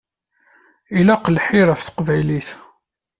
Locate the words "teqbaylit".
1.81-2.49